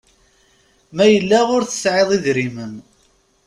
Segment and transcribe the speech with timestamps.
[0.95, 2.73] Ma yella ur tesɛiḍ idrimen